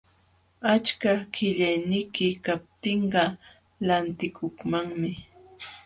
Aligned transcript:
Achka 0.73 1.13
qillayniyki 1.35 2.27
kaptinqa 2.45 3.23
lantikukmanmi. 3.87 5.11